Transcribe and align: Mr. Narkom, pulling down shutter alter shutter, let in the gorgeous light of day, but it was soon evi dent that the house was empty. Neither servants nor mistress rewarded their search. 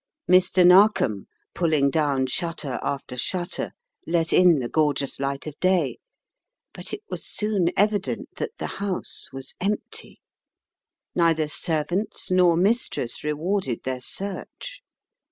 Mr. 0.27 0.65
Narkom, 0.65 1.27
pulling 1.53 1.91
down 1.91 2.25
shutter 2.25 2.79
alter 2.83 3.17
shutter, 3.19 3.71
let 4.07 4.33
in 4.33 4.57
the 4.57 4.67
gorgeous 4.67 5.19
light 5.19 5.45
of 5.45 5.53
day, 5.59 5.99
but 6.73 6.91
it 6.91 7.01
was 7.07 7.23
soon 7.23 7.67
evi 7.77 8.01
dent 8.01 8.27
that 8.37 8.49
the 8.57 8.79
house 8.81 9.27
was 9.31 9.53
empty. 9.61 10.19
Neither 11.13 11.47
servants 11.47 12.31
nor 12.31 12.57
mistress 12.57 13.23
rewarded 13.23 13.83
their 13.83 14.01
search. 14.01 14.81